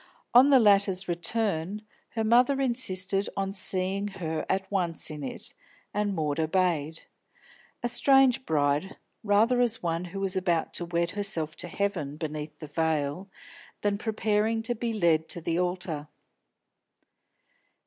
On 0.33 0.49
the 0.49 0.57
latter's 0.57 1.07
return, 1.07 1.83
her 2.15 2.23
mother 2.23 2.59
insisted 2.59 3.29
on 3.37 3.53
seeing 3.53 4.07
her 4.07 4.47
at 4.49 4.65
once 4.71 5.11
in 5.11 5.23
it, 5.23 5.53
and 5.93 6.15
Maud 6.15 6.39
obeyed. 6.39 7.01
A 7.83 7.87
strange 7.87 8.43
bride, 8.43 8.97
rather 9.23 9.61
as 9.61 9.83
one 9.83 10.05
who 10.05 10.19
was 10.19 10.35
about 10.35 10.73
to 10.73 10.85
wed 10.85 11.11
herself 11.11 11.55
to 11.57 11.67
Heaven 11.67 12.17
beneath 12.17 12.57
the 12.57 12.65
veil, 12.65 13.29
than 13.81 13.99
preparing 13.99 14.63
to 14.63 14.73
be 14.73 14.91
led 14.91 15.29
to 15.29 15.39
the 15.39 15.59
altar. 15.59 16.07